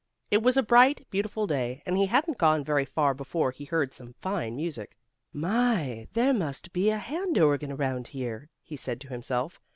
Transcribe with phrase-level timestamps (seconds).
[0.31, 3.93] It was a bright, beautiful day, and he hadn't gone very far before he heard
[3.93, 4.97] some fine music.
[5.31, 9.61] "My, there must be a hand organ around here," he said to himself.